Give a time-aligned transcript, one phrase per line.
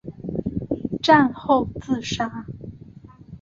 [1.03, 2.47] 战后自杀。